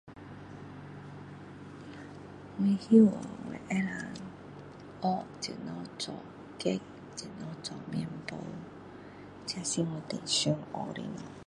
[2.59, 3.81] 我希望我能
[4.99, 6.15] 够学怎样做
[6.57, 6.81] kek
[7.15, 8.35] 怎样做面包
[9.45, 11.23] 这是我最想学的东西